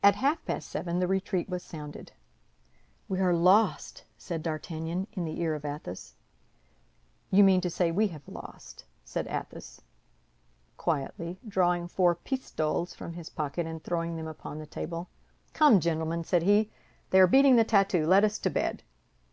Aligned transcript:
At 0.00 0.14
half 0.14 0.44
past 0.44 0.68
seven 0.68 1.00
the 1.00 1.08
retreat 1.08 1.48
was 1.48 1.64
sounded. 1.64 2.12
"We 3.08 3.18
are 3.18 3.34
lost," 3.34 4.04
said 4.16 4.44
D'Artagnan, 4.44 5.08
in 5.14 5.24
the 5.24 5.40
ear 5.40 5.56
of 5.56 5.64
Athos. 5.64 6.14
"You 7.32 7.42
mean 7.42 7.60
to 7.62 7.68
say 7.68 7.90
we 7.90 8.06
have 8.14 8.28
lost," 8.28 8.84
said 9.04 9.26
Athos, 9.26 9.80
quietly, 10.76 11.40
drawing 11.48 11.88
four 11.88 12.14
pistoles 12.14 12.94
from 12.94 13.14
his 13.14 13.28
pocket 13.28 13.66
and 13.66 13.82
throwing 13.82 14.14
them 14.14 14.28
upon 14.28 14.60
the 14.60 14.66
table. 14.66 15.08
"Come, 15.52 15.80
gentlemen," 15.80 16.22
said 16.22 16.44
he, 16.44 16.70
"they 17.10 17.18
are 17.18 17.26
beating 17.26 17.56
the 17.56 17.64
tattoo. 17.64 18.06
Let 18.06 18.22
us 18.22 18.38
to 18.38 18.50
bed!" 18.50 18.84